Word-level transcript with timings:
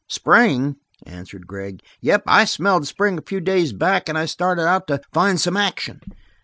"Spring?" 0.09 0.77
answered 1.05 1.45
Gregg. 1.45 1.79
"Yep, 1.99 2.23
I 2.25 2.45
smelled 2.45 2.87
spring 2.87 3.19
a 3.19 3.23
few 3.23 3.39
days 3.39 3.71
back 3.71 4.09
and 4.09 4.17
I 4.17 4.25
started 4.25 4.65
out 4.65 4.87
to 4.87 4.99
find 5.13 5.39
some 5.39 5.55
action. 5.55 5.99